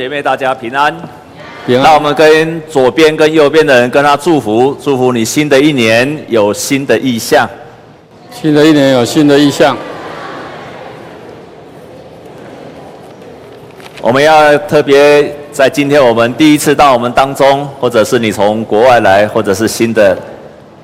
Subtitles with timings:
[0.00, 0.90] 姐妹，大家平安。
[1.66, 1.84] 平安。
[1.84, 7.46] 那我们跟左边跟右边的人跟他祝福，祝福你新的一年有新的意向。
[8.32, 9.76] 新的一年有新的意向。
[14.00, 20.16] 我们要特别在今天我们第一次到我们当中，或者是你从国外来，或者是新的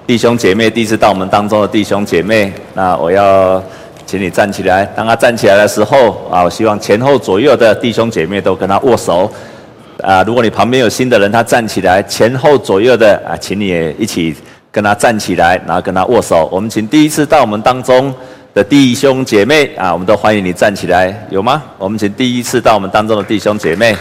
[0.06, 3.62] 弟兄姐妹第一次到我们当中的弟兄姐妹，那我要。
[4.06, 4.84] 请你站起来。
[4.96, 9.30] 当他站起来的时候，啊，我希望前后左右的弟兄姐妹都跟他握手。
[10.02, 14.36] 啊，如果你旁边有新的人，他站起来，前后左右的啊，请你也一起
[14.70, 16.48] 跟他站起来，然后跟他握手。
[16.52, 18.14] 我们请第一次到我们当中
[18.52, 21.62] 的弟兄姐妹啊，我们都欢迎你站起来，有吗？
[21.78, 23.96] 我们请第一次到我们当中的弟兄姐妹，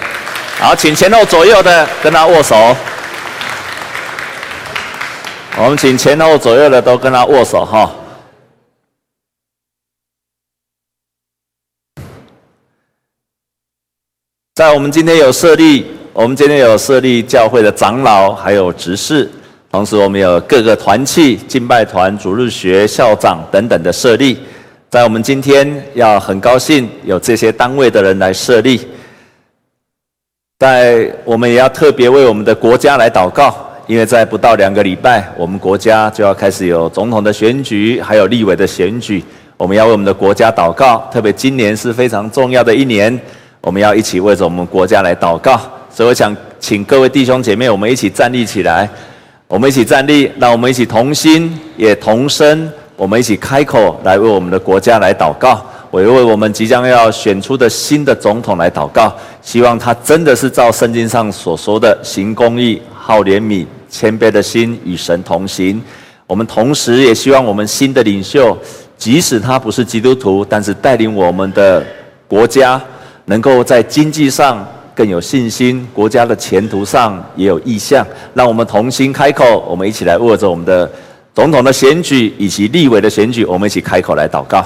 [0.60, 2.76] 好，请前后左右的跟他握手。
[5.58, 7.90] 我们请前后左右的都跟他握手，哈。
[14.56, 19.30] 在我们今天有设立，我们今天有设立教会的长老，还有执事，
[19.70, 24.38] 同时我们有各个团契、敬拜团、主日学校长等等的设立。
[24.90, 28.80] 在我们今天要很高兴有这些单位的人来设立。
[30.60, 33.54] 在我们也要特别为我们的国家来祷告，
[33.88, 39.22] 因为在不到两个礼拜，我们国家就要开始有总统的选举，还有立委的选举。
[39.58, 43.20] 我们要为我们的国家祷告，特别今年是非常重要的一年。
[43.66, 48.88] 我们要一起为着我们国家来祷告，所以我想请各位弟兄姐妹，我们一起站立起来，
[49.48, 65.82] 我们一起站立，让我们一起同心也同声，我们一起开口来为我们的国家来祷告，我也为我们即将要选出的新的总统来祷告，希望他真的是照圣经上所说的行公义、好怜悯、谦卑的心与神同行。
[66.28, 68.56] 我们同时也希望我们新的领袖，
[68.96, 71.84] 即使他不是基督徒，但是带领我们的
[72.28, 72.80] 国家。
[73.26, 80.90] 能够在经济上更有信心，国家的前途上也有意向，让我们同心开口，我们一起来握着我们的
[81.34, 84.64] 总统的选举以及立委的选举，我们一起开口来祷告。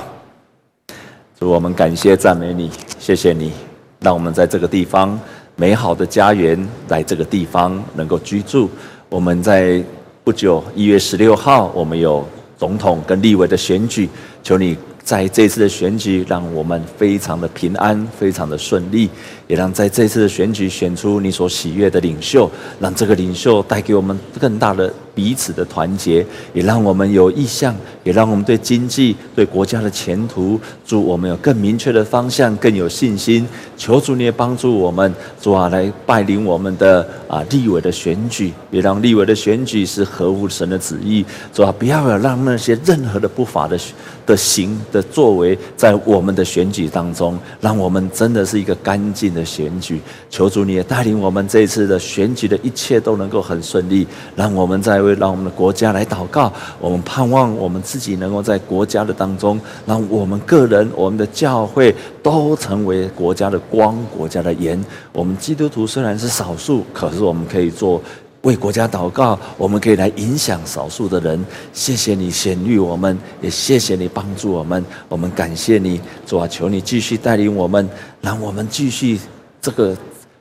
[1.39, 2.69] 主，我们感谢赞美你，
[2.99, 3.53] 谢谢你，
[4.01, 5.17] 让我们在这个地方
[5.55, 8.69] 美好的家园，在这个地方能够居住。
[9.07, 9.81] 我们在
[10.23, 14.09] 不久一月十六号，我们有总统跟立委的选举，
[14.43, 14.77] 求你。
[15.03, 19.09] 在这次的选举，让我们非常的平安，非常的顺利，
[19.47, 22.49] 也让在这次的选举选出你所喜悦的领袖，
[22.79, 27.75] 让这个领袖带给我们更大的彼此的团结，也让我们有意向，
[28.05, 33.45] 也让我们对经济、对国家的前途，祝我们有更明确的方向，更有信心。
[33.75, 41.25] 求主你也帮助我们，主啊，来带领我们的啊立委的选举，也让立委的选举是合乎神的旨意。
[41.53, 43.77] 主啊，不要让那些任何的不法的
[44.25, 49.99] 的行的作为在我们的选举当中，让我们真的是一个干净的选举。
[50.29, 56.51] 求主你也带领我们这一次的选举的一切都能够很顺利，让我们在让我们的国家来祷告。
[56.81, 63.57] 我们盼望我们自己能够在国家的当中，让我们个人、我们的教会都成为国家的。
[63.69, 64.83] 光国家的盐，
[65.13, 68.01] 我们基督徒虽然是少数，可是我们可以做
[68.41, 71.45] 为国家祷告，我们可以来影响少数的人。
[71.71, 74.83] 谢谢你显諭我们，也谢谢你帮助我们。
[75.07, 77.87] 我们感谢你，主啊，求你继续带领我们，
[78.21, 79.19] 让我们继续
[79.61, 79.95] 这个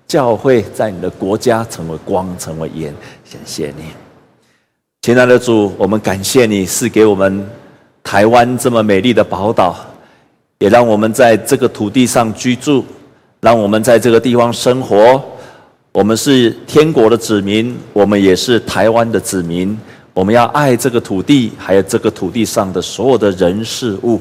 [0.06, 2.94] 教会在你的国家成为光，成为盐。
[3.24, 3.84] 谢谢你，
[5.00, 7.48] 亲爱的主，我们感谢你赐给我们
[8.03, 9.76] 台湾这么美丽的宝岛，
[10.59, 12.84] 也让我们在这个土地上居住。
[13.41, 15.22] 让我们在这个地方生活，
[15.92, 19.78] 我们是天国的子民，我们也是台湾的子民。
[20.12, 24.20] 我们要爱这个土地，还有这个土地上的所有的人事物。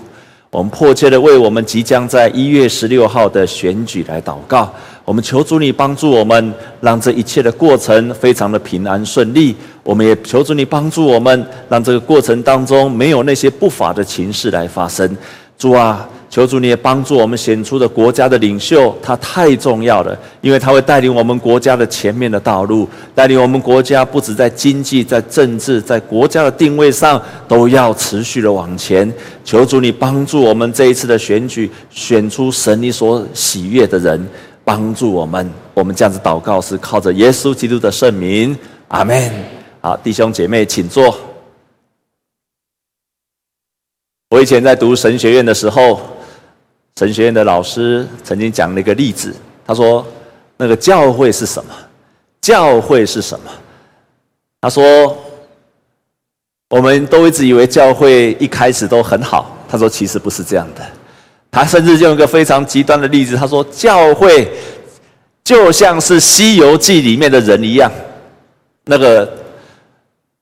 [0.51, 4.71] 我们迫切的为我们即将在一月十六号的选举来祷告。
[5.07, 9.55] 我们求主你帮助我们，让这一切的过程非常的平安顺利。
[9.81, 15.09] 我们也求主你帮助我们，让这个过程当中没有那些不法的情事来发生。
[15.57, 16.05] 主啊。
[16.29, 29.09] 求主你也帮助我们选出的国家的领袖，他太重要了，因为他会带领我们国家的前面的道路，带领我们国家不止在经济、在政治、在国家的定位上都要持续的往前。
[29.45, 34.27] 求主你帮助我们这一次的选举，选出神你所喜悦的人，
[34.67, 35.49] 帮助我们。
[35.73, 38.53] 我们这样子祷告是靠着耶稣基督的圣名，
[38.89, 39.31] 阿门。
[39.79, 41.17] 好，弟兄姐妹，请坐。
[44.29, 46.01] 我以前在读神学院的时候。
[46.99, 49.31] 神学院的老师曾经讲了一个例子，
[49.67, 50.03] 他说
[50.57, 51.71] ：“那个教会是什么？
[52.41, 53.51] 教会是什么？”
[54.59, 55.15] 他说
[56.73, 60.81] ：“我们都一直以为教会一开始都很好。”他说：“其实不是这样的。”
[61.49, 64.47] 他甚至用一个非常极端的例子，他说：“教会
[65.43, 67.91] 就像是《西游记》里面的人一样。
[68.85, 69.27] 那个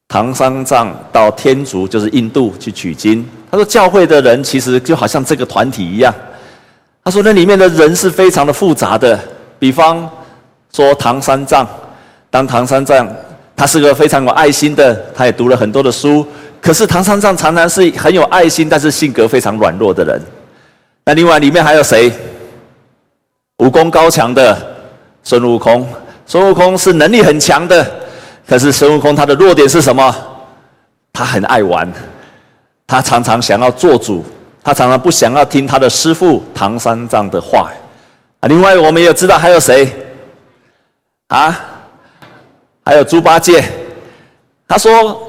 [0.07, 3.25] 唐三藏到天竺，就是印度去取经。
[3.49, 6.13] 他说，教会的人其实就好像这个团体一样。
[7.03, 9.17] 他说，那里面的人是非常的复杂的。
[9.57, 10.09] 比方
[10.73, 11.67] 说，唐三藏，
[12.29, 13.07] 当唐三藏，
[13.55, 16.25] 他是个非常有爱心的，他也读了很多的书。
[16.59, 20.21] 可是唐三藏常常是很有爱心，但是性格非常软弱的人。
[21.05, 22.11] 那另外里面还有谁？
[23.59, 24.57] 武功高强的
[25.23, 25.87] 孙悟空。
[26.25, 27.85] 孙悟空是能力很强的，
[28.47, 30.13] 可是孙悟空他的弱点是什么？
[31.13, 31.87] 他很爱玩，
[32.87, 34.25] 他常常想要做主，
[34.63, 37.71] 他常常不想要听他的师父唐三藏的话。
[38.39, 39.87] 啊，另外我们也知道还有谁？
[41.27, 41.55] 啊，
[42.83, 43.63] 还有猪八戒。
[44.67, 45.21] 他说。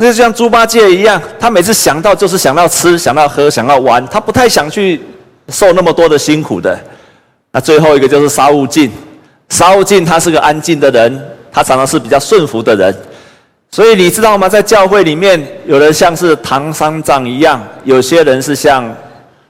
[0.00, 5.02] 那就像猪八戒一样，他每次想到就是想到吃、想到喝、想到玩，他不太想去
[5.48, 6.78] 受那么多的辛苦的。
[7.50, 8.90] 那最后一个就是沙悟净，
[9.48, 12.94] 沙悟净他是个安静的人，他常常是比较顺服的人。
[13.70, 14.48] 所以你知道吗？
[14.48, 18.94] 在教会里面，有人像是唐三藏一样，有些人是像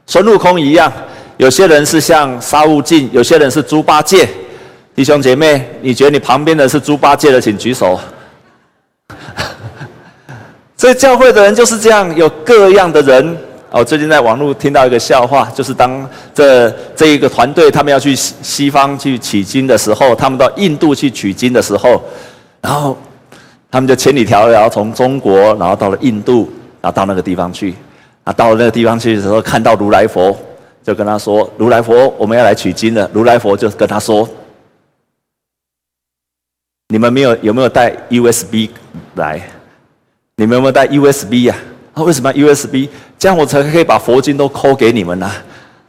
[0.07, 0.93] 孙悟空一样，
[1.37, 4.29] 有些人是像沙悟净，有些人是猪八戒。
[4.95, 8.01] 弟兄姐妹，你觉得你旁边的是猪八戒的，请举手。
[10.77, 13.37] 所以教会的人就是这样，有各样的人。
[13.71, 22.03] 哦，最近在网络听到一个笑话，就是当这这一个团队他们要去西西方去取经的时候，他们到印度去取经的时候，
[22.63, 22.97] 然后
[23.71, 26.51] 他们就千里迢迢从中国，然后到了印度，
[26.81, 27.75] 然后到那个地方去。
[28.25, 30.37] 啊，到了那个地方去的时候，看到如来佛，
[30.83, 34.29] 就跟他说：“如来佛，我们要来取经了。”如来佛就跟他说
[36.89, 38.69] ：“你们没有有没有带 USB
[39.15, 39.41] 来？”
[40.37, 41.57] 你们有没有带 USB 呀？
[42.03, 42.89] 为什么 USB？
[43.19, 45.31] 这样我才可以把佛经都抠给你们呢？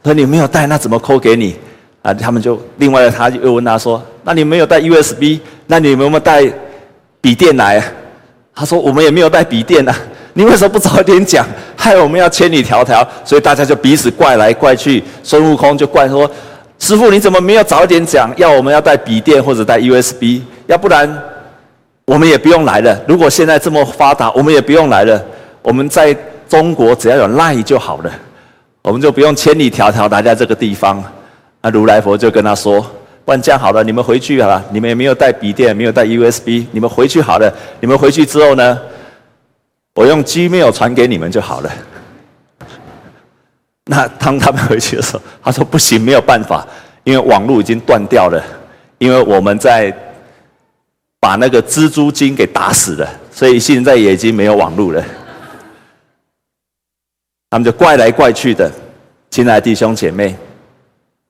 [0.02, 1.56] 说你没有带，那怎么抠给你？
[2.02, 5.38] 啊，他们就另外的他又问他说：“那你没有带 USB？
[5.66, 6.42] 那你有没有带
[7.20, 7.82] 笔电来？”
[8.54, 9.94] 他说：“我们也没有带笔电啊。
[10.32, 11.46] 你为什么不早点讲？
[11.76, 15.04] 害我们要千里迢迢。”所以大家就彼此怪来怪去。
[15.22, 16.30] 孙悟空就怪说
[16.80, 18.32] ：“师傅，你怎么没有早点讲？
[18.38, 20.40] 要我们要带笔电或者带 USB？
[20.66, 21.06] 要不然……”
[22.06, 22.98] 我们也不用来了。
[23.06, 25.24] 如果现在这么发达，我们也不用来了。
[25.62, 26.16] 我们在
[26.48, 28.12] 中国只要有赖就好了，
[28.82, 31.02] 我们就不用千里迢迢来在这个地方。
[31.60, 32.80] 那如来佛就跟他说
[33.24, 34.64] ：“不然这样好了，你们回去好了。
[34.70, 37.52] 你们也没有带笔电，没有带 USB，你们回去好了。
[37.80, 38.78] 你们回去之后呢，
[39.94, 41.70] 我用 Gmail 传给你们就好了。
[43.84, 46.66] ”那当他们回去的时候，他说：“不行，没有办法，
[47.04, 48.42] 因为网络已经断掉了，
[48.98, 49.94] 因为我们在。”
[51.22, 55.04] 把那个蜘蛛精给打死了，所以现在也已经没有网络了。
[57.50, 58.70] 他们就怪来怪去的。
[59.28, 60.36] 亲爱的弟兄姐妹，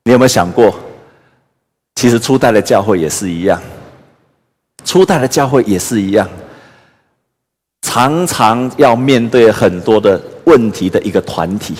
[0.04, 0.74] 你有没有想过，
[1.94, 3.60] 其实初代的教会也是一样，
[4.84, 6.28] 初代的教会也是一样，
[7.82, 11.74] 常常要面对很多的问题的一个团体，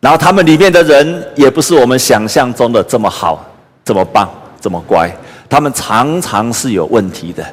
[0.00, 3.44] 然后他们里面的人也不是我们想象中的这么好、
[3.84, 4.28] 这么棒、
[4.60, 5.10] 这么乖。
[5.48, 7.44] 他们常常是有问题的，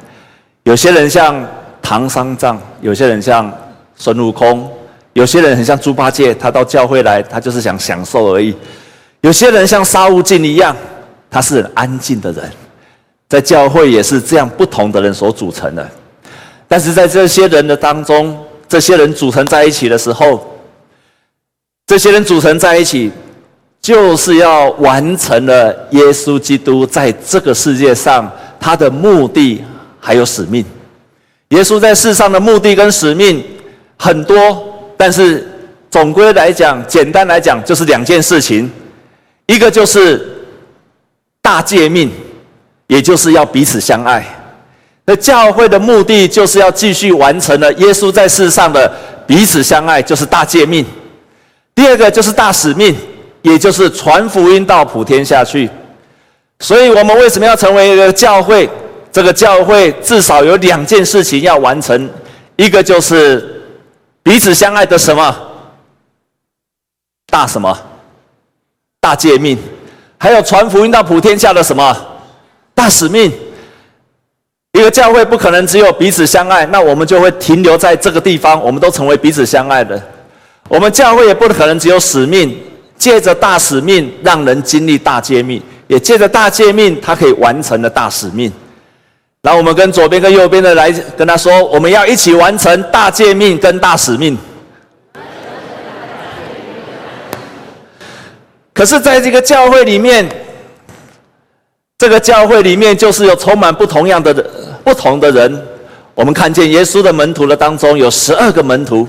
[0.62, 1.44] 有些人像
[1.82, 3.52] 唐三藏，有些人像
[3.96, 4.70] 孙悟空，
[5.18, 8.54] 有些人很像猪八戒，他到教会来，他就是想享受而已；
[9.22, 10.76] 有些人像沙悟净一样，
[11.28, 12.48] 他是很安静的人，
[13.28, 15.90] 在教会也是这样不同的人所组成的。
[16.68, 20.56] 但是在这些人的当中，这些人组成在一起的时候，
[21.84, 23.10] 这些人组成在一起。
[23.80, 29.64] 就是要完成了耶稣基督在这个世界上他的目的
[30.00, 30.64] 还有使命。
[31.50, 33.42] 耶稣在世上的目的跟使命
[33.96, 34.67] 很多，
[34.98, 35.48] 但是
[35.90, 38.70] 总归来讲，简单来讲就是两件事情，
[39.46, 40.28] 一个就是
[41.40, 42.12] 大诫命，
[42.88, 44.22] 也就是要彼此相爱。
[45.06, 48.92] 那教会的目的就是要继续完成了耶稣在世上的
[49.26, 50.84] 彼此相爱，就是大诫命。
[51.74, 52.94] 第二个就是大使命。
[53.42, 55.70] 也就是传福音到普天下去，
[56.58, 58.68] 所以我们为什么要成为一个教会？
[59.12, 62.10] 这个教会至少有两件事情要完成，
[62.56, 63.57] 一个就是
[64.28, 65.34] 彼此相爱的什么
[67.28, 67.74] 大什么
[69.00, 69.56] 大诫命，
[70.18, 71.96] 还有传福音到普天下的什么
[72.74, 73.32] 大使命。
[74.74, 79.98] 一个教会不可能只有彼此相爱，那我们就会停留在这个地方，我们都成为彼此相爱的。
[80.68, 82.54] 我们教会也不可能只有使命。
[82.98, 88.52] 借着大使命，让人经历大诫命；也借着大诫命，他可以完成的大使命。
[89.42, 94.36] 然后我们跟左边跟右边的来跟他说，我们要一起完成大诫命跟大使命。
[98.74, 100.28] 可是，在这个教会里面，
[101.98, 104.44] 这个教会里面就是有充满不同样的人，
[104.84, 105.66] 不同的人。
[106.14, 109.06] 我们看见耶稣的门徒的当中有十二个门徒，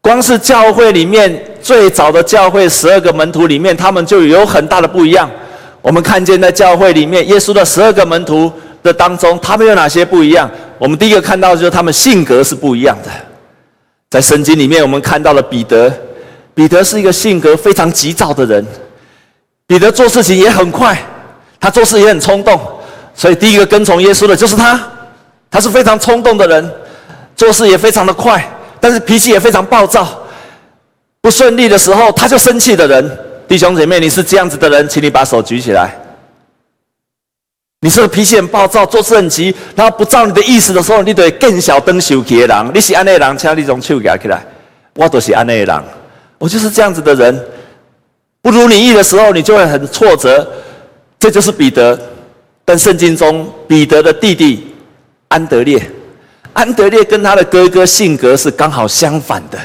[0.00, 5.30] 光是教会里面最早的教会十二个门徒里面，他们就有很大的不一样。
[5.80, 8.50] 我们看见在教会里面，耶稣的十二个门徒
[8.84, 10.48] 的当中，他们有哪些不一样？
[10.78, 13.10] 我们第一个看到就是他们性格是不一样的。
[14.10, 15.92] 在圣经里面，我们看到了彼得，
[16.54, 18.64] 彼得是一个性格非常急躁的人，
[19.66, 20.96] 彼得做事情也很快，
[21.58, 22.60] 他做事也很冲动，
[23.14, 24.80] 所以第一个跟从耶稣的就是他。
[25.50, 26.70] 他是非常冲动的人，
[27.36, 28.44] 做事也非常的快，
[28.80, 30.20] 但是脾气也非常暴躁。
[31.20, 35.96] 不顺利的时候他就生气的人，弟兄姐妹，你是这样子的人，请你把手举起来。
[37.84, 42.70] 你是个脾气很暴躁，做事很急，然后不照你的意思的时候，你得更小灯羞气的人。
[42.72, 44.42] 你是安内人，请你从手举起来。
[44.94, 45.84] 我都是安内人，
[46.38, 47.44] 我就是这样子的人。
[48.40, 50.50] 不如你意的时候，你就会很挫折。
[51.18, 52.00] 这就是彼得，
[52.64, 54.66] 但圣经中彼得的弟弟。
[55.28, 55.90] 安德烈，
[56.54, 59.58] 安德烈跟他的哥哥性格是刚好相反的，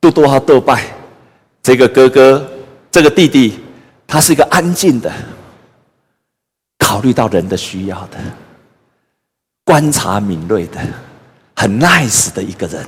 [0.00, 0.84] 杜多和斗败。
[1.64, 2.46] 这个哥哥，
[2.92, 3.58] 这个弟弟，
[4.06, 5.10] 他是一个安静的，
[7.04, 8.18] 虑到人的需要的，
[9.64, 10.80] 观察敏锐的，
[11.54, 12.84] 很 nice 的一个人。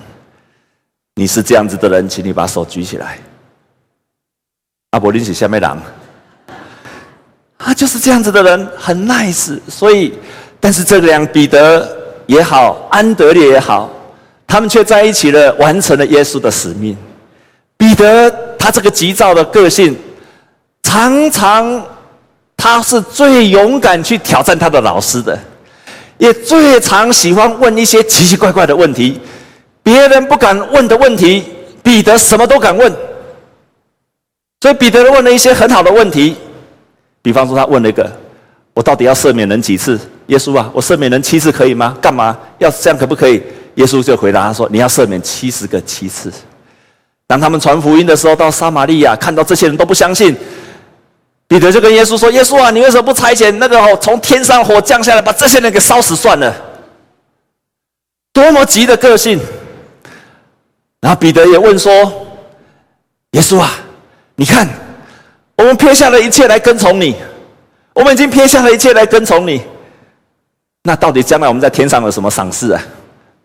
[1.14, 3.18] 你是这样子的人，请你把手举起来。
[4.90, 5.78] 阿伯林是下面人，
[7.58, 10.18] 他就是这样子的人，很 nice，所以。
[10.58, 11.87] 但是这两彼得
[12.26, 13.90] 也好，安德烈也好，
[14.46, 16.96] 他们却在一起了，完成了耶稣的使命。
[17.76, 19.96] 彼得他这个急躁的个性，
[20.82, 21.87] 常常
[22.66, 25.38] 他是最勇敢去挑战他的老师的，
[26.18, 29.20] 也最常喜欢问一些奇奇怪怪的问题，
[29.85, 31.44] 别人不敢问的问题，
[31.80, 32.92] 彼得什么都敢问。
[34.61, 36.35] 所以彼得问了一些很好的问题，
[37.23, 38.11] 比方说他问了一个：
[38.75, 39.96] 我到底要赦免人几次？
[40.26, 41.96] 耶稣啊，我赦免人七次可以吗？
[42.02, 43.40] 干嘛要这样可不可以？
[43.76, 46.32] 耶稣就回答他说：“你要赦免七十个七次。”
[47.28, 50.35] 当他们传福音的时候，到撒玛利亚，看到这些人都不相信，
[51.49, 56.55] 彼得就跟耶稣说：“耶稣啊，你为什么不差遣那个从天上火降下来，把这些人给烧死算了？”
[58.33, 59.41] 多么急的个性！
[61.00, 61.93] 然后彼得也问说
[63.33, 63.71] ：“耶稣啊，
[64.35, 64.69] 你看，
[65.57, 67.15] 我们撇下了一切来跟从你，
[67.95, 69.62] 我们已经撇下了一切来跟从你。”
[70.83, 72.83] 那到底将来我们在天上有什么赏赐啊？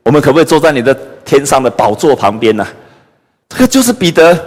[0.04, 0.94] 我们可不可以坐在你的
[1.24, 2.68] 天上的宝座旁边呢？
[3.50, 4.38] 这个就是彼得，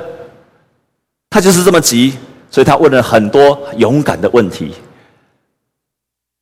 [1.30, 2.18] 他就是这么急，
[2.54, 4.74] 所以他问了很多勇敢的问题。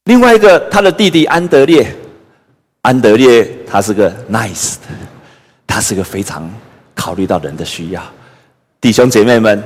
[0.05, 1.91] 另外一个，他的弟弟安德烈，
[2.83, 4.89] 安德烈他是个 nice 的，
[5.67, 6.53] 他是个非常
[6.95, 8.03] 考虑到人的需要。
[8.79, 9.63] 弟兄姐妹们。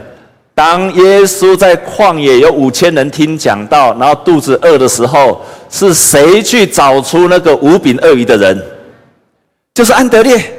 [0.55, 8.65] 当耶稣在旷野有五千人听讲道，然后肚子饿的时候，是谁去找出那个五饼二鱼的人？
[9.75, 10.51] 就是安德烈，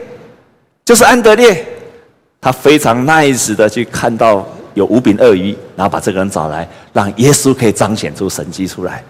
[0.84, 1.66] 就是安德烈。
[2.42, 9.04] 他非常 nice 的去看到有五饼二鱼，然后把这个人找来，让耶稣可以彰显出神迹出来。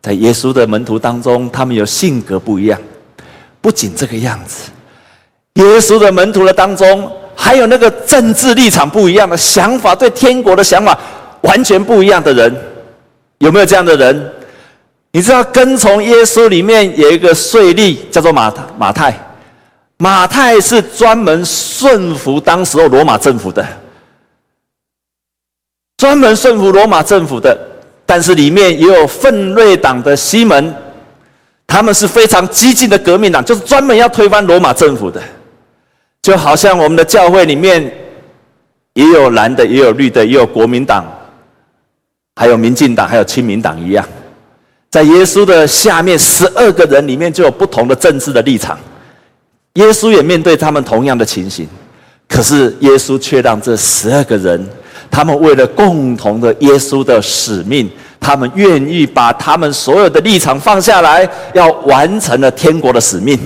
[0.00, 2.80] 在耶稣的门徒当中，他们有性格不一样，
[3.60, 4.70] 不仅这个样子，
[5.54, 7.10] 耶稣的门徒的当中。
[7.42, 10.98] 还有那个政治立场不一样的想法，对天国的想法
[11.40, 12.54] 完全不一样的人，
[13.38, 14.32] 有没有这样的人？
[15.10, 19.18] 你知道跟从耶稣里面有一个税吏叫做马马太，
[19.96, 23.66] 马太是专门顺服当时候罗马政府的，
[26.00, 27.54] 专门顺服罗马政府的。
[28.06, 30.74] 但是里面也有奋锐党的西门，
[31.66, 35.22] 他们是非常激进的革命党，就是专门要推翻罗马政府的。
[36.22, 37.92] 就好像我们的教会里面
[38.94, 41.04] 也有蓝的，也有绿的，也有国民党，
[42.34, 44.04] 还有民进党，还有亲民党一样，
[44.88, 48.78] 在耶稣的下面十二个人里面就有不同的政治的立场。
[49.74, 51.68] 耶稣也面对他们同样的情形，
[52.26, 54.68] 可是耶稣却让这十二个人，
[55.10, 57.90] 他们为了共同的耶稣的使命，
[58.20, 63.38] 他们愿意把他们所有的立场放下来，要完成了天国的使命。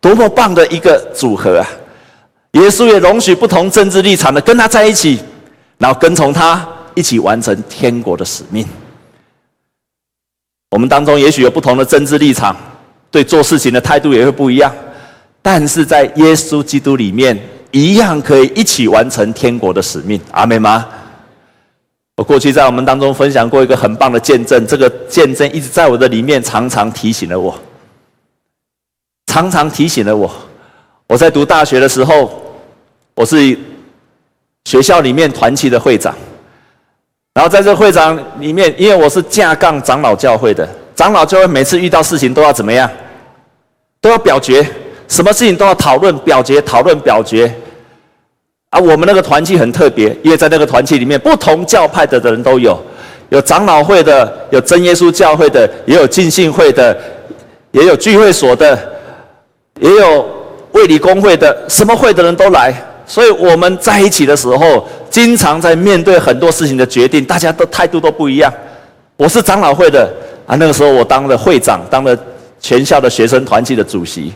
[0.00, 1.66] 多么棒的一个组合啊！
[2.52, 5.18] 耶稣也容许不同政治立场的跟他在一起，
[5.76, 8.66] 然后跟从他一起完成天国的使命。
[10.70, 12.56] 我们当中也许有不同的政治立场，
[13.10, 14.72] 对做事情的态度也会不一样，
[15.42, 17.38] 但是在耶稣基督里面，
[17.70, 20.20] 一样可以一起完成天国的使命。
[20.32, 20.86] 阿们吗？
[22.16, 27.56] 我过去在我们当中分享过一个很棒的见证，这个见证一直在我的里面，常常提醒了我，
[29.26, 30.28] 常常提醒了我。
[31.06, 32.42] 我在读大学的时候，
[33.14, 33.56] 我是
[34.64, 36.12] 学校里面团契的会长，
[37.34, 42.90] 然后在这会长里面，因为我是架杠长老教会的，长老教会每次遇到事情都要怎么样？
[44.00, 44.68] 都要表决，
[45.08, 47.52] 什么事情都要讨论、表决、讨论、表决。
[48.70, 52.78] 啊，我们那个团契很特别，因为在那个团契里面，不同教派的人都有，
[53.30, 56.94] 有长老会的，有真耶稣教会的，也有浸信会的，
[57.70, 58.78] 也有聚会所的，
[59.80, 60.26] 也有
[60.72, 62.74] 卫理公会的，什么会的人都来。
[63.06, 68.52] 所以我们在一起的时候，经常在面对很多事情的决定，大家都态度都不一样。
[69.16, 70.12] 我是长老会的
[70.46, 72.14] 啊，那个时候我当了会长，当了
[72.60, 74.34] 全校的学生团契的主席。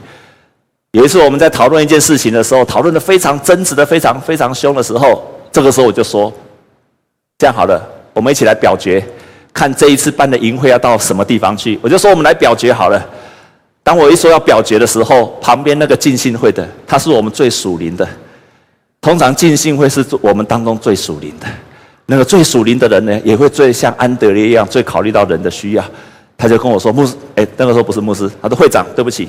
[0.92, 6.30] 有一次我们在讨论一件事情的时候，讨论的非常争执的非常非常凶的时候，这个时候我就说：
[7.38, 7.82] 这样好了，
[8.12, 9.02] 我们一起来表决，
[9.54, 11.80] 看这一次办的营会要到什么地方去。
[11.82, 13.02] 我就说我们来表决好了。
[13.82, 18.06] 当我一说要表决的时候，旁边那个浸信会的，他是我们最属灵的。
[19.00, 21.46] 通常浸信会是我们当中最属灵的，
[22.04, 25.82] 那个最属灵的人呢，也会最像安德烈一样，最考虑到人的需要。
[26.36, 29.26] 他就跟我说：“牧师，哎，那个时候不是牧师，他说会长，对不起，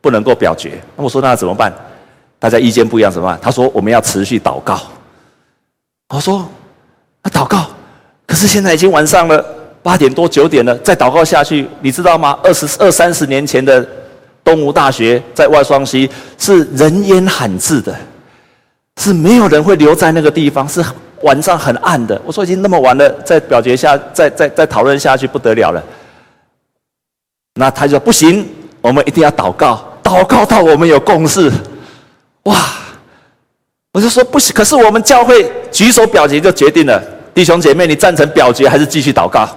[0.00, 1.72] 不能够表决。”那我说：“那怎么办？
[2.38, 4.80] 大家意见不一样，怎么办？”他说：“我们要持续祷告。”
[6.14, 6.48] 我说
[7.22, 7.66] ：“那祷告，
[8.26, 9.44] 可是现在已经晚上了，
[9.82, 12.38] 八点多九点了，再祷告下去，你知道吗？
[12.42, 13.86] 二十二三十年前的
[14.42, 17.94] 东吴大学在外双溪是人烟罕至的。”
[19.00, 20.84] 是没有人会留在那个地方，是
[21.22, 22.20] 晚上很暗的。
[22.22, 25.82] 我说已经那么晚了，再表决下，再再再讨论下去不得了了。
[27.54, 28.46] 那他就说不行，
[28.82, 31.52] 我们一定要祷告，祷告到我们有共识。
[32.42, 32.56] 哇！
[33.92, 37.00] 我就说不行，可是我们教会举手表决就决定了。
[37.32, 39.48] 弟兄姐妹，你赞成表决还是继续祷告？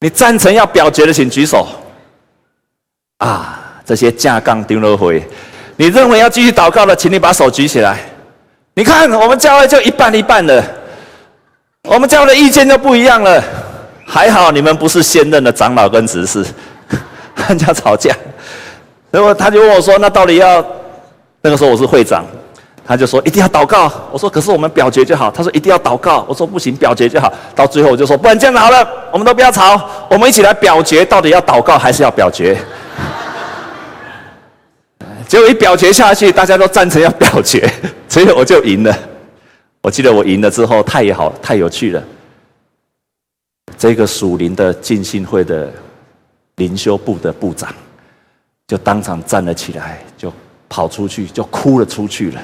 [0.00, 1.68] 你赞成要表决的，请举手。
[3.18, 5.22] 啊，这些架杠丢了回。
[5.76, 8.00] 你认为要继续祷告的，请你把手举起来。
[8.72, 10.64] 你看，我们教会就一半一半了，
[11.82, 13.44] 我们教会的意见就不一样了。
[14.06, 16.44] 还好你们不是现任的长老跟执事，
[17.48, 18.14] 人家吵架。
[19.10, 20.64] 然后他就问我说：“那到底要？”
[21.42, 22.24] 那个时候我是会长，
[22.86, 32.56] 他就说：“一定要祷告。”我说：“可是我们表决就好。”他说：“一定要祷告。”我说：“不行，表决就好。”到最后我就说：“不然这样子好了，我们都不要吵，我们一起来表决，到底要祷告还是要表决？”
[35.28, 37.70] 结果一表决下去，大家都赞成要表决，
[38.08, 38.96] 所以我就赢了。
[39.80, 42.02] 我记得我赢了之后，太好，太有趣了。
[43.76, 45.70] 这个属灵的浸信会的
[46.56, 47.74] 灵修部的部长，
[48.66, 50.32] 就当场站了起来，就
[50.68, 52.40] 跑出去，就哭了出去了。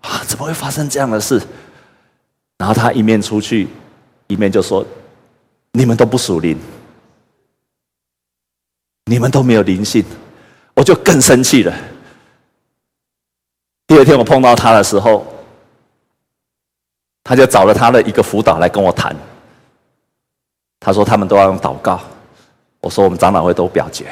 [0.00, 1.40] 啊，怎么会发生这样的事？
[2.58, 3.68] 然后他一面出去，
[4.26, 4.84] 一面就说
[5.72, 6.58] ：“你们都不属灵，
[9.04, 10.04] 你们都没有灵性。”
[10.74, 11.74] 我就更生气了。
[13.86, 15.26] 第二天我碰到他的时候，
[17.22, 19.14] 他就找了他的一个辅导来跟我谈。
[20.80, 22.00] 他说他们都要用祷告，
[22.82, 24.04] 我说我们长老会都表决。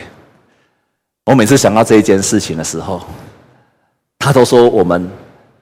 [1.27, 3.03] 我每次想到这一件事情的时候，
[4.19, 5.11] 他都说我们，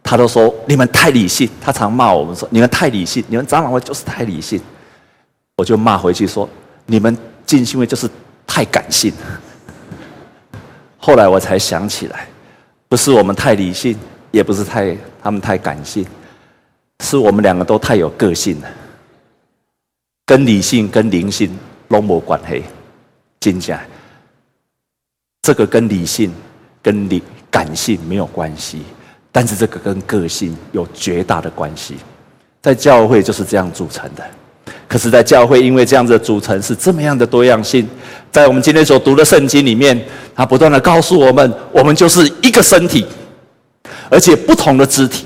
[0.03, 1.51] 他都说你们太理性。
[1.61, 4.61] 他常骂我们说你们太理性，你们长老会就是太理性。
[5.57, 6.49] 我就骂回去说
[6.87, 8.09] 你们进信会就是
[8.47, 9.13] 太感性。
[10.97, 12.29] 后来我才想起来。
[12.91, 13.99] 不是我们太理性，
[14.31, 16.07] 也不是太他们太感性，
[17.05, 18.69] 是我们两个都太有个性了。
[20.25, 21.55] 跟理性跟灵性
[21.87, 22.65] 都没关系，
[23.51, 23.81] 真假？
[25.43, 26.31] 这个跟理性
[26.83, 28.83] 跟理感性没有关系，
[29.33, 31.97] 但是这个跟个性有绝大的关系。
[32.61, 34.23] 在教会就是这样组成的。
[34.87, 37.89] 可是，在教会因为这样子的组成是这么样的多样性，
[38.31, 39.99] 在我们今天所读的圣经里面，
[40.35, 43.07] 它不断的告诉我们，我们就是一个身体，
[44.11, 45.25] 而且不同的肢体，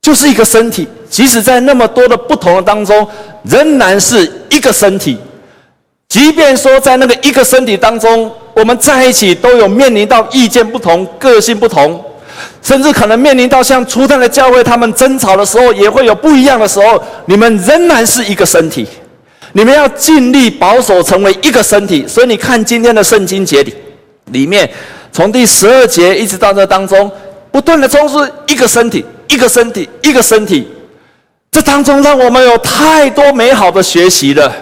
[0.00, 0.88] 就是一个身体。
[1.10, 3.06] 即使在那么多的不同的当中，
[3.44, 5.18] 仍然是一个身体。
[6.08, 12.02] 即便说在那个一个身体当中，我们在一起都有面临到意见不同、个性不同。
[12.60, 17.02] 甚至可能面临到像初代的教会，他们争吵的时候，也会有不一样的时候。
[17.24, 18.86] 你们仍然是一个身体，
[19.52, 22.06] 你们要尽力保守成为一个身体。
[22.06, 23.74] 所以你看今天的圣经节里，
[24.26, 24.68] 里面
[25.12, 27.10] 从第十二节一直到这当中，
[27.50, 30.68] 不断的充斥一个身体，一个身体，一个身体。
[31.50, 34.52] 这当中让我们有太多美好的学习了。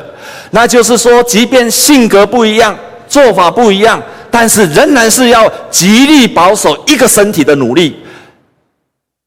[0.54, 4.00] 那就是说，即便性格不一样，做法不一样。
[4.30, 7.96] 但是仍然是要极力保守一个身体的努力，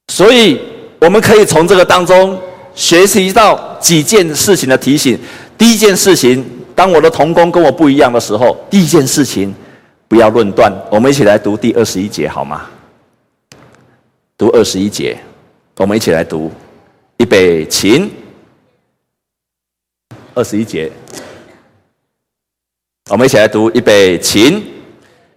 [0.07, 0.57] 所以
[0.99, 2.39] 我们可以从这个当中
[2.73, 5.19] 学习到几件事情的提醒。
[5.57, 9.53] 第一件事情，当我的同工跟我不一样的时候，第一件事情
[10.07, 10.71] 不要论断。
[10.89, 12.61] 我们一起来读第二十一节好吗？
[14.37, 15.17] 读二十一节，
[15.75, 16.49] 我们一起来读。
[17.17, 18.09] 预备，起。
[20.37, 20.91] 二十一节，
[23.09, 24.63] 我们一起来读，预备，起。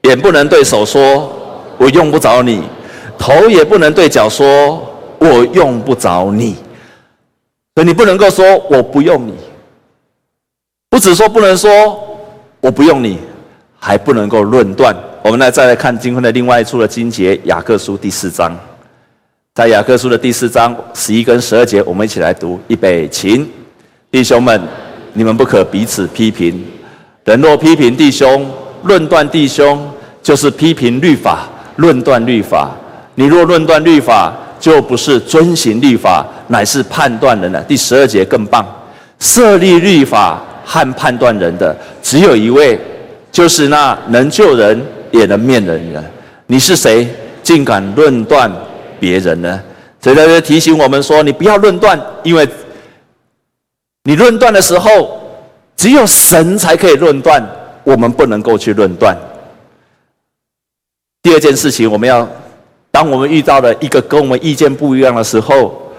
[0.02, 1.32] 眼不能对手说
[1.80, 2.62] ：“我用不着你。”
[3.18, 4.86] 头也不能对脚说
[5.18, 6.54] ：“我用不着你。”
[7.74, 9.34] 所以你不能够说我不用你。
[10.90, 11.70] 不只说不能说
[12.60, 13.18] 我不用你，
[13.78, 14.94] 还不能够论断。
[15.22, 18.54] 我们来再来看经文的另外一处的经节，雅各书第四章。
[19.54, 22.60] 在雅各书的第四章十一跟十二节，我们一起来读。
[22.68, 23.46] 预备，起，
[24.10, 24.60] 弟兄们，
[25.12, 26.64] 你们不可彼此批评。
[27.24, 28.48] 人若批评弟兄、
[28.84, 29.90] 论断弟兄，
[30.22, 32.70] 就是批评律法、论断律法。
[33.14, 37.62] 你若论断律法，就不是遵行律法，乃是判断人了。
[37.62, 38.64] 第十二节更棒，
[39.18, 42.78] 设立律法和判断人的只有一位，
[43.30, 46.02] 就是那能救人也能灭人的。
[46.46, 47.06] 你是谁，
[47.42, 48.50] 竟敢论断？
[48.98, 49.60] 别人呢？
[50.02, 52.46] 所以在这提醒我们说：你不要论断，因为
[54.04, 55.20] 你论断的时候，
[55.76, 57.46] 只有神才可以论断，
[57.84, 59.16] 我们不能够去论断。
[61.22, 62.26] 第二件事情，我们要，
[62.90, 65.92] 当我们遇到了一个跟我们意见不一样的时候，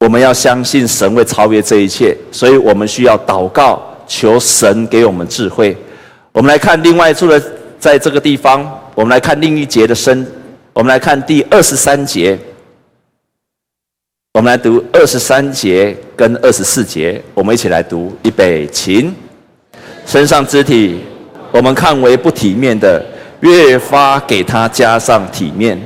[0.00, 5.76] 我们要相信神会超越这一切，所以我们需要祷告，求神给我们智慧。
[6.30, 7.42] 我们来看另外一处的，
[7.80, 8.64] 在这个地方，
[8.94, 10.24] 我们来看另一节的生。
[10.72, 12.38] 我们来看第二十三节，
[14.38, 18.16] 我们来读二十三节跟二十四节，我们一起来读。
[18.22, 19.10] 预备，起。
[20.06, 21.00] 身上肢体，
[21.50, 23.04] 我们看为不体面的，
[23.40, 25.76] 越发给它加上体面；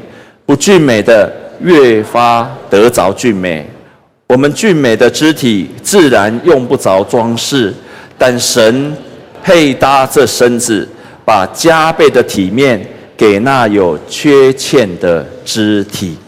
[0.45, 3.67] 不俊美的，越发得着俊美。
[4.27, 7.73] 我们俊美的肢体自然用不着装饰，
[8.19, 8.95] 但神
[9.43, 10.87] 配搭这身子，
[11.25, 12.87] 把加倍的体面。
[13.17, 16.19] 给那有缺欠的肢体，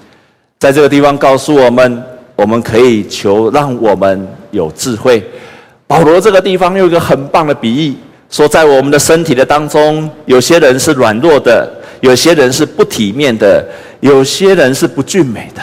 [0.58, 2.02] 在这个地方告诉我们，
[2.36, 5.22] 我们可以求让我们有智慧。
[5.86, 7.94] 保罗这个地方有一个很棒的比喻，
[8.30, 11.70] 说在我们的身体的当中，有些人是软弱的，
[12.00, 13.64] 有些人是不体面的，
[14.00, 15.62] 有些人是不俊美的。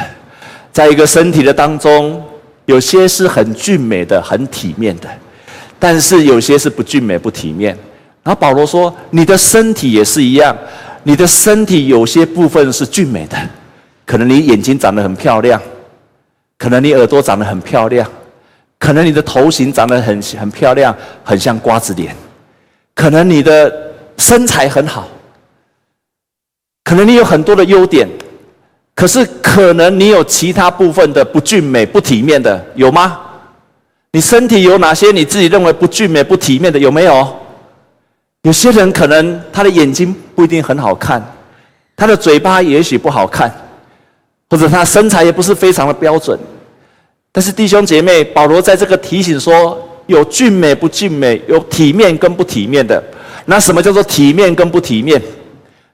[0.72, 2.24] 在一个身体的当中，
[2.66, 5.10] 有些是很俊美的、很体面的，
[5.78, 7.78] 但是有些是不俊美、不体面。
[8.24, 10.56] 然后保罗说：“你的身体也是一样。”
[11.04, 13.36] 你的身体有些部分是俊美的，
[14.06, 15.60] 可能你眼睛长得很漂亮，
[16.62, 18.08] 可能你耳朵长得很漂亮，
[18.78, 22.16] 可能你的头型长得很很漂亮，很像瓜子脸，
[22.94, 25.08] 可能你的身材很好，
[26.84, 28.08] 可能你有很多的优点，
[28.94, 33.20] 可是可能你有其他部分的不俊美、不体面的，有吗？
[34.12, 37.28] 你身体有哪些你自己认为不俊美、不体面的，有没有？
[38.44, 41.26] 有些人可能他的眼睛不一定很好看，
[41.96, 43.52] 他的嘴巴也许不好看，
[44.52, 46.38] 或者他身材也不是非常的标准。
[47.32, 53.02] 但是弟兄姐妹，保罗在这个提醒说，有俊美不俊美，有体面跟不体面的。
[53.46, 55.22] 那什么叫做体面跟不体面？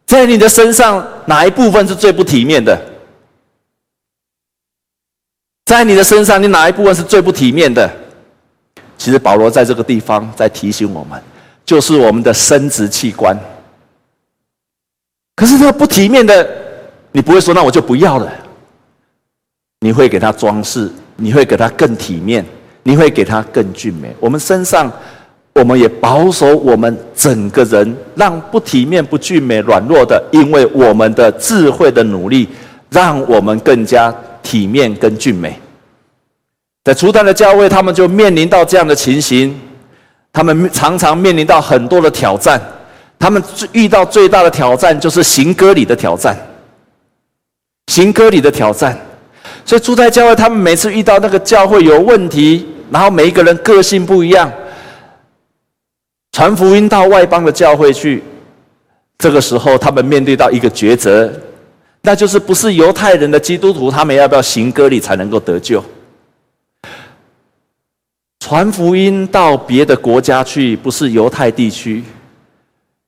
[0.07, 2.75] 在你的身上哪一部分是最不体面的？
[5.65, 7.87] 在你的身上，你哪一部分是最不体面的？
[8.97, 11.21] 其实保罗在这个地方在提醒我们。
[11.63, 13.37] 就是我们的生殖器官，
[15.35, 16.49] 可是这个不体面的，
[17.11, 18.33] 你不会说那我就不要了，
[19.81, 22.45] 你会给它装饰，你会给它更体面，
[22.83, 24.15] 你会给它更俊美。
[24.19, 24.91] 我们身上，
[25.53, 32.49] 我们也保守我们整个人，让不体面、不俊美、软弱的，因为我们的智慧的努力，
[32.89, 35.59] 让我们更加体面跟俊美。
[36.83, 39.59] 在初代的教会，他们就面临到这样的情形。
[40.33, 42.61] 他们常常面临到很多的挑战，
[43.17, 46.35] 他们遇到最大的挑战就是行歌礼的挑战，
[47.87, 48.97] 行歌礼的挑战。
[49.67, 54.49] 所以住在教会，他们每次遇到那个教会有问题，然后每一个人个性不一样，
[56.31, 58.23] 传福音到外邦的教会去，
[59.17, 61.29] 这个时候他们面对到一个抉择，
[62.01, 65.83] 那就是不是犹太人的基督徒，他们要不要行割礼才能够得救？
[68.39, 72.01] 传福音到别的国家去，不是犹太地区，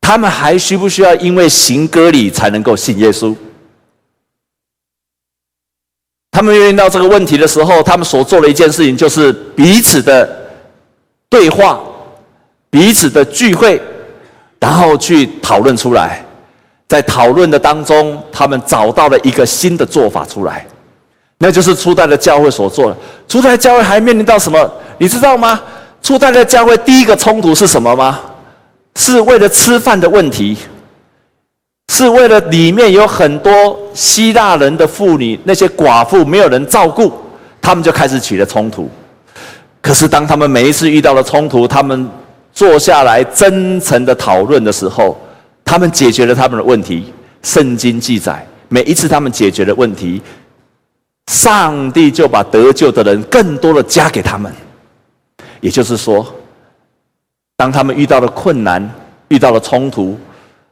[0.01, 3.33] 他们还需不需要因为行割礼才能够信耶稣？
[6.31, 10.29] 他们面临到这个问题的时候，他们所做的一件事情就是彼此的
[11.29, 11.79] 对话、
[12.69, 13.81] 彼此的聚会，
[14.59, 16.23] 然后去讨论出来。
[16.87, 20.65] 在讨论的当中，他们找到了一个新的做法出来。
[21.37, 22.97] 那就是初代的教会所做的。
[23.27, 24.71] 初代教会还面临到什么？
[24.97, 25.61] 你知道吗？
[26.01, 28.19] 初代的教会第一个冲突是什么吗？
[28.95, 30.57] 是为了吃饭的问题，
[31.91, 33.51] 是为了里面有很多
[33.95, 37.11] 希腊人的妇女，那些寡妇没有人照顾，
[37.59, 38.87] 他们就开始起了冲突。
[39.81, 42.07] 可是当他们每一次遇到了冲突，他们
[42.53, 45.19] 坐下来真诚的讨论的时候，
[45.65, 47.11] 他们解决了他们的问题。
[47.41, 50.21] 圣经记载，每一次他们解决了问题，
[51.31, 54.53] 上帝就把得救的人更多的加给他们。
[55.59, 56.23] 也就是说，
[57.57, 58.87] 当他们遇到了困难、
[59.29, 60.15] 遇到了冲突，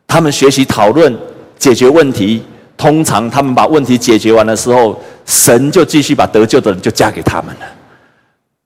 [0.08, 1.16] 他们学习讨论
[1.60, 2.42] 解决问题。
[2.78, 7.62] 通常他们把问题解决完的时候，神就继续把得救的人就嫁给他们了。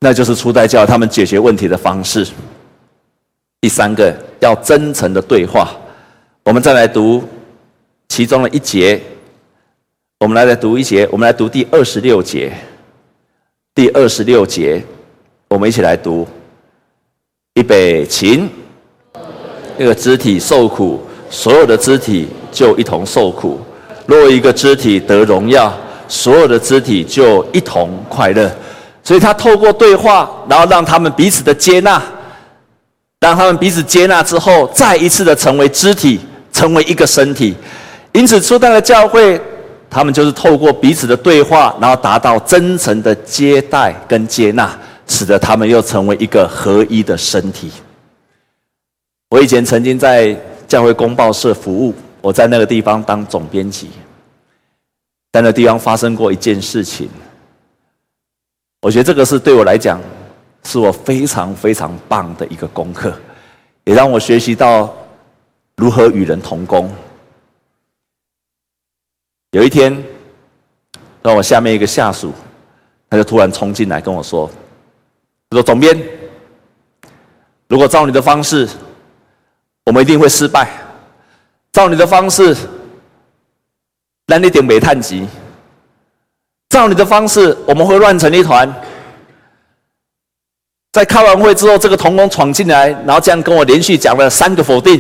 [0.02, 2.28] 那就是初代教他们解决问题的方式。
[3.62, 5.72] 第三个，要真诚的对话。
[6.44, 7.24] 我们再来读
[8.10, 9.02] 其中的一节，
[10.20, 12.52] 我们来来读一节，我们来读第二十六节。
[13.74, 14.84] 第二十六节，
[15.48, 16.28] 我们一起来读。
[17.54, 18.44] 预备起，
[19.78, 21.02] 这个肢体受苦，
[21.32, 23.60] 所有的肢体就一同受苦。
[24.06, 25.74] 若一个肢体得荣耀，
[26.08, 28.52] 所有的肢体就一同快乐。
[29.04, 32.00] 所以他透过对话，然后让他们彼此的接纳，
[33.22, 36.20] 让他们彼此接纳之后，再一次的成为肢体，
[36.52, 37.56] 成为一个身体。
[38.12, 39.40] 因此，初代的教会，
[39.90, 47.72] 他们就是透过彼此的对话，然后达到真诚的接待跟接纳，使得他们又成为一个合一的身体。
[49.30, 50.36] 我以前曾经在
[50.72, 53.90] 教会公报社服务，我在那个地方当总编辑，
[55.34, 57.10] 在那地方发生过一件事情。
[58.82, 60.00] 我觉得这个是对我来讲，
[60.64, 63.14] 是我非常非常棒的一个功课，
[63.84, 64.96] 也让我学习到
[65.76, 66.90] 如何与人同工。
[69.52, 70.02] 有一天，
[71.22, 72.32] 让我下面一个下属，
[73.10, 74.50] 他就突然冲进来跟我说
[75.52, 76.02] ：“他说总编，
[77.68, 78.70] 如果照你的方式，
[79.86, 80.70] 我们一定会失败。
[81.72, 82.56] 照你的方式，
[84.28, 85.28] 让你点煤炭级。”
[86.70, 88.74] 照你的方式，我们会乱成一团。
[90.94, 95.00] 在开完会之后，这个同工闯进来，然后这样跟我连续讲了三个否定，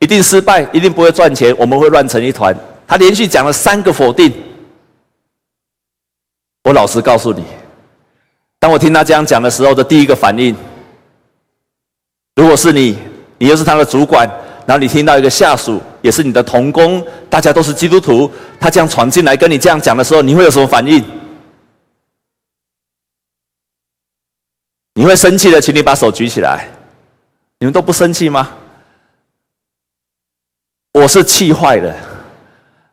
[0.00, 2.56] 一定失败，一定不会赚钱，我们会乱成一团。
[2.88, 4.32] 他连续讲了三个否定。
[6.64, 7.44] 我老实告诉你，
[8.58, 10.56] 当我听他这样讲的时候的第一个反应，
[12.34, 12.98] 如果是你，
[13.40, 14.30] 你又是他的主管。
[14.66, 21.02] 然后你听到一个下属，也是你的同工，大家都是基督徒，他这样闯进来跟你这样讲的时候，你会有什么反应？
[24.94, 26.68] 你会生气的，请你把手举起来。
[27.58, 28.48] 你们都不生气吗？
[30.92, 31.92] 我是气坏了，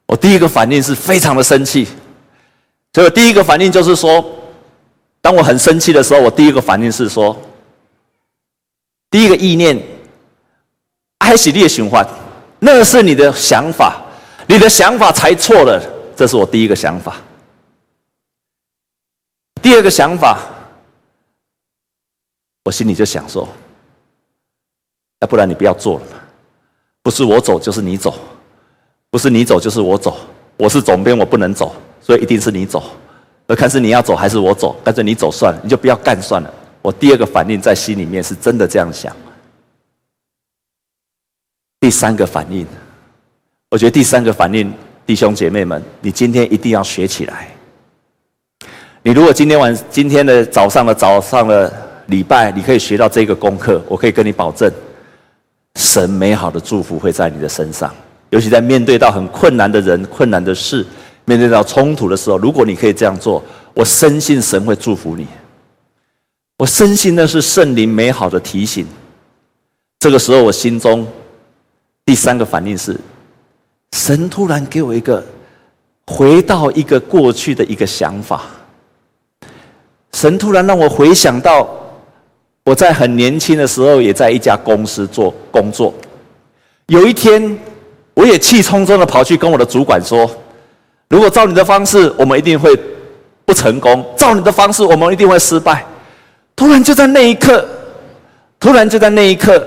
[0.07, 1.88] 我第一个反应是非常的生气。
[2.93, 4.25] 所以第一个反应就是说，
[5.21, 7.39] 当我很生气的时候，我第一个反应是说，
[9.12, 9.79] 第一个意念。
[11.19, 12.08] 开始列循环，
[12.60, 14.01] 那是你的想法，
[14.47, 15.82] 你的想法才错了。
[16.15, 17.17] 这是我第一个想法。
[19.62, 20.39] 第二个想法，
[22.63, 23.47] 我心里就想说，
[25.19, 26.17] 要不然你不要做了嘛，
[27.03, 28.13] 不是我走就是你走，
[29.10, 30.17] 不是你走就是我走。
[30.56, 32.84] 我是总编，我不能走，所以一定是你走。
[33.45, 36.51] 那看是你要走还是我走，干脆你走算了，你就不要干算了。
[36.82, 39.15] 我第二个反应在心里面是真的这样想。
[41.80, 42.66] 第三个反应，
[43.70, 44.74] 我觉得第三个反应，
[45.06, 47.48] 弟兄姐妹们，你今天一定要学起来。
[49.04, 51.72] 你如果今天晚今天的早上的早上的
[52.08, 54.72] 礼拜，你可以学到这个功课，我可以跟你保证，
[55.76, 57.94] 神美好的祝福会在你的身上。
[58.32, 60.86] 尤其在面对到很困难的人、困难的事，
[61.26, 63.42] 面对到冲突的时候，如果你可以这样做，
[63.76, 65.28] 我深信神会祝福你。
[66.58, 68.86] 我深信那是圣灵美好的提醒。
[70.00, 71.08] 这个时候，我心中。
[72.08, 72.98] 第三个反应是，
[73.91, 75.22] 神突然给我一个
[76.06, 78.43] 回到一个过去的一个想法。
[80.13, 81.67] 神突然让我回想到，
[82.63, 85.93] 我在很年轻的时候也在一家公司做工作。
[86.86, 87.60] 有一天，
[88.13, 90.32] 我也气冲冲的跑去跟我的主管说
[91.12, 92.74] ：“如果照你的方式，我们一定会
[93.43, 95.86] 不成功；照你的方式，我们一定会失败。”
[96.56, 97.67] 突然就在那一刻，
[98.62, 99.62] 突然就在那一刻。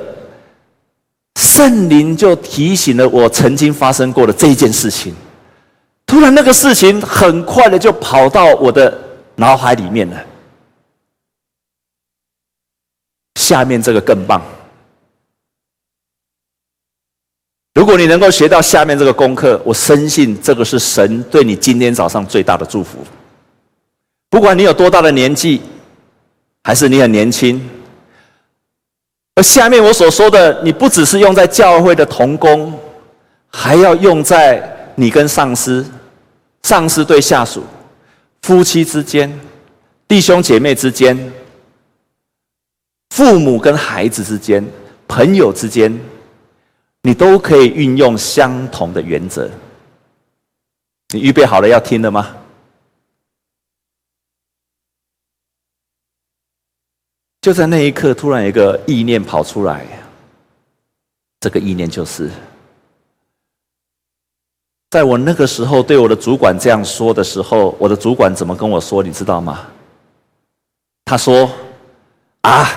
[1.36, 5.14] 圣灵就提醒了我曾经发生过的这一件事情。
[6.06, 8.98] 突然，那个事情很快的就跑到我的
[9.36, 10.26] 脑海里面了。
[13.36, 14.42] 下面这个更棒。
[17.74, 22.98] 如果你能够学到下面这个功课，我深信这个是神对你今天早上最大的祝福。
[24.28, 25.62] 不管你有多大的年纪，
[26.64, 27.60] 还是你很年轻。
[29.34, 32.78] 而下面我所说的，你不只是用在教会的同工，
[33.48, 35.86] 还要用在你跟上司、
[36.62, 37.64] 上司对下属、
[38.42, 39.40] 夫妻之间、
[40.06, 41.32] 弟兄姐妹之间、
[43.10, 44.66] 父母跟孩子之间、
[45.08, 45.98] 朋友之间，
[47.02, 49.48] 你都可以运用相同的原则。
[51.14, 52.36] 你预备好了要听的吗？
[57.40, 59.86] 就在那一刻，突然一个意念跑出来，
[61.40, 62.30] 这个意念就是，
[64.90, 69.02] 在我那个时候对我的主管这样说的时候，我的主管怎么跟我说？
[69.02, 69.60] 你知道吗？
[71.06, 71.50] 他说
[72.42, 72.68] ：“啊，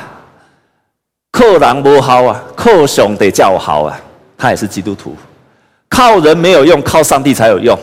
[1.32, 4.00] 靠人不好啊，靠上帝较好啊。”
[4.38, 5.14] 他也是基督徒，
[5.90, 7.78] 靠人没有用，靠上帝才有用。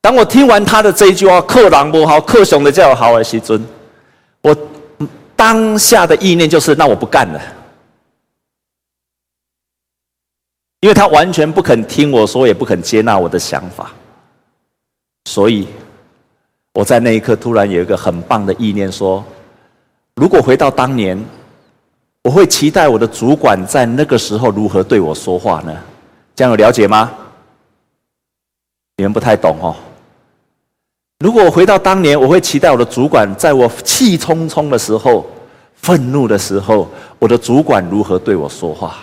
[0.00, 3.62] 当我听完他的这一句话“靠人不好，靠上帝较好”的时尊，
[4.40, 4.56] 我。
[5.36, 7.40] 当下的意念就是，那我不干了，
[10.80, 13.92] 因为他完全不肯听我说，也不肯接纳我的想法，
[15.26, 15.68] 所以
[16.72, 19.22] 我在那一刻突然有一个很棒的意念，说：
[20.14, 21.22] 如果回到当年，
[22.22, 25.76] 我会期待我的主管在那个时候如何对我说话呢？
[26.34, 27.12] 这样有了解吗？
[28.96, 29.76] 你们不太懂哦。
[31.20, 35.26] 如果我回到当年，我会期待我的主管在我气冲冲的时候、
[35.74, 36.86] 愤怒的时候，
[37.18, 38.98] 我的主管如何对我说话。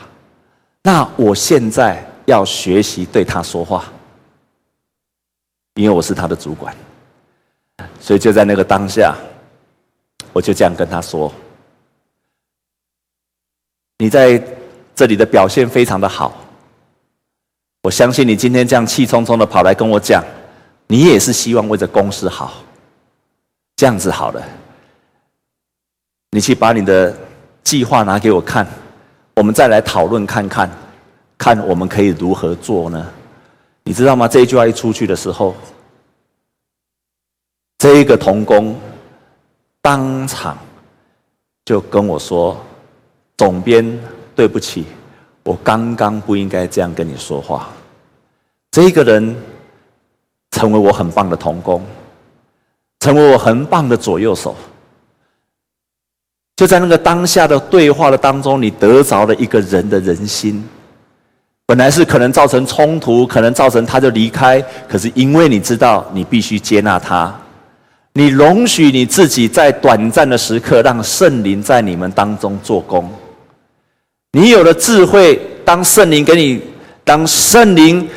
[0.84, 3.92] 那我现在要学习对他说话，
[5.74, 6.76] 因为我是他的主管。
[8.00, 9.16] 所以就在那个当下，
[10.34, 11.34] 我就这样跟他说
[13.98, 14.40] ：“你在
[14.94, 16.38] 这里的表现非常的好，
[17.82, 20.24] 我相信你今天这样气冲冲的跑来跟我讲。”
[20.88, 22.62] 你也是希望为着公司好，
[23.76, 24.44] 这样子好了。
[26.32, 27.16] 你去把你的
[27.64, 28.68] 计划拿给我看，
[29.36, 30.70] 我们再来讨论看看，
[31.38, 33.12] 看我们可以如何做呢？
[33.84, 34.28] 你知道吗？
[34.28, 35.56] 这一句话一出去的时候，
[37.80, 38.80] 这一个同工
[39.82, 40.58] 当场
[41.66, 42.64] 就跟我说
[43.38, 44.00] ：“总编，
[44.36, 44.86] 对不起，
[45.44, 47.70] 我刚刚不应该这样跟你说话。”
[48.70, 49.36] 这个人。
[50.54, 51.84] 成为我很棒的同工，
[53.00, 54.56] 成为我很棒的左右手。
[56.56, 60.64] 就在那个当下的对话的当中，你得着了一个人的人心。
[61.66, 67.34] 本来是可能造成冲突，可能造成他就离开，可是因为你知道你必须接纳他，
[68.14, 73.10] 你容许你自己在短暂的时刻让圣灵在你们当中做工。
[74.34, 76.62] 你有了智慧，当圣灵给你，
[77.04, 78.08] 当圣灵。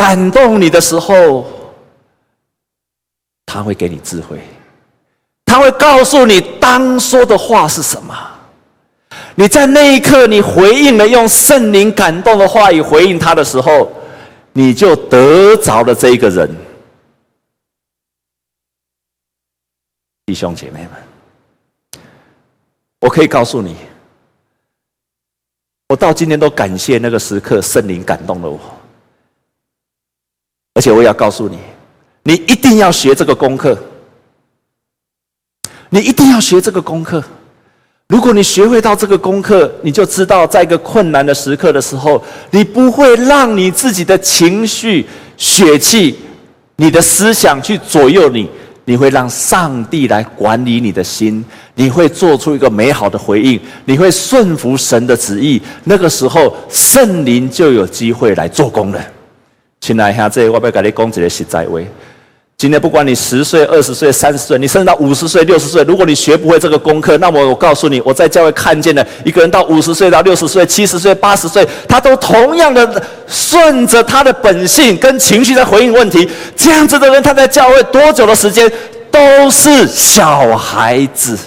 [0.00, 1.44] 感动你的时候，
[3.44, 4.40] 他会给你智慧，
[5.44, 8.16] 他会告诉你当说的话是什么。
[9.34, 13.92] 你在那一刻，你回应了用圣灵感动的话语回应他的时候，
[14.54, 16.50] 你就得着了这一个人。
[20.24, 22.02] 弟兄姐妹们，
[23.00, 23.76] 我可以告诉你，
[25.88, 28.58] 我到今天都感谢那个时刻，圣灵感动了我。
[30.74, 31.58] 而且我也要告诉你，
[32.22, 33.76] 你一定要学这个功课。
[35.90, 37.22] 你一定要学这个功课。
[38.06, 45.04] 如果你学会到这个功课，你就知道，在一个困难的时刻的时候，你不会让你自己的情绪、
[45.36, 46.16] 血气、
[46.76, 48.48] 你的思想去左右你，
[48.84, 55.60] 你会让上帝来管理你的心，你会做出一个美好的回应，你会顺服神的旨意。
[55.84, 59.04] 那个时候，圣灵就有机会来做工了。
[59.80, 61.80] 亲爱的这我要跟你讲一个实在话。
[62.58, 76.28] 今天不管你十岁、二十岁、三十岁，你甚至到五十岁、六十岁，如果你学不会这个功课，那么我告诉你，我在教会看见的一个人到五十岁、到六十岁、七十岁、八十岁，他都同样的顺着他的本性跟情绪在回应问题。
[76.54, 78.70] 这样子的人，他在教会多久的时间
[79.10, 81.38] 都是小孩子，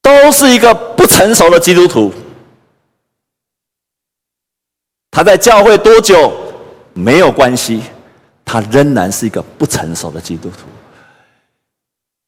[0.00, 2.10] 都是一个不成熟的基督徒。
[5.10, 6.32] 他在教会多久
[6.94, 7.82] 没有关系，
[8.44, 10.66] 他仍然是一个不成熟的基督徒。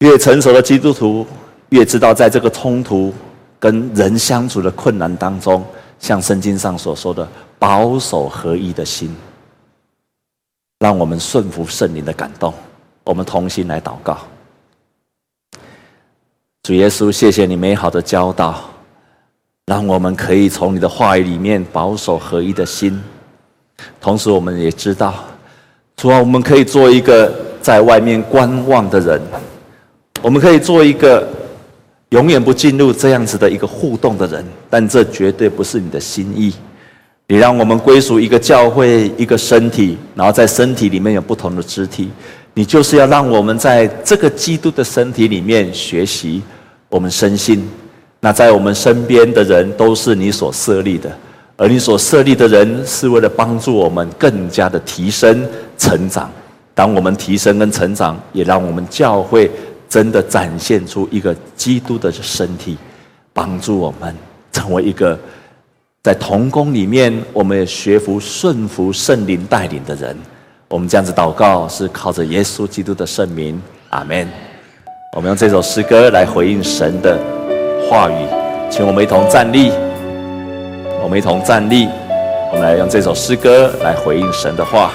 [0.00, 1.26] 越成熟的基督徒，
[1.68, 3.12] 越知道在这个冲突
[3.58, 5.64] 跟人相处的困难当中，
[5.98, 7.28] 像圣经上所说的，
[7.58, 9.14] 保守合一的心，
[10.78, 12.54] 让我们顺服圣灵的感动。
[13.04, 14.18] 我们同心来祷告，
[16.62, 18.69] 主耶稣，谢谢你美好的教导。
[19.70, 23.00] 让我们可以从你的话语里面保守合一的心，
[24.00, 25.14] 同时我们也知道，
[25.96, 29.22] 主啊，我们可以做一个在外面观望的人，
[30.22, 31.24] 我们可以做一个
[32.08, 36.52] 永远不进入这样子的一个互动的人，但这绝对不是你的心意。
[37.28, 42.10] 你让我们归属一个教会，一个身体，然后在身体里面有不同的肢体。
[42.54, 46.42] 你就是要让我们在这个基督的身体里面学习，
[46.88, 47.64] 我们身心，
[48.20, 51.10] 那在我们身边的人都是你所设立的，
[51.56, 55.44] 而你所设立的人是为了帮助我们更加的提升
[55.78, 56.30] 成长。
[56.74, 59.50] 当我们提升跟成长，也让我们教会
[59.88, 62.76] 真的展现出一个基督的身体，
[63.32, 64.14] 帮助我们
[64.52, 65.18] 成为一个。
[66.02, 70.16] 在童工里面，我们也学服顺服圣灵带领的人。
[70.68, 73.60] 我们这样子祷告，是靠着耶稣基督的圣名，
[73.90, 74.26] 阿门。
[75.14, 77.18] 我们用这首诗歌来回应神的
[77.88, 78.26] 话语，
[78.70, 79.72] 请我们一同站立。
[81.02, 81.88] 我们一同站立，
[82.52, 84.92] 我们来用这首诗歌来回应神的话。